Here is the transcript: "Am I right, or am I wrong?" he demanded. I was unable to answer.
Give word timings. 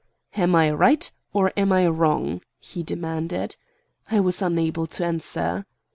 "Am 0.35 0.55
I 0.55 0.71
right, 0.71 1.11
or 1.31 1.53
am 1.55 1.71
I 1.71 1.85
wrong?" 1.87 2.41
he 2.59 2.81
demanded. 2.81 3.55
I 4.09 4.19
was 4.19 4.41
unable 4.41 4.87
to 4.87 5.05
answer. 5.05 5.67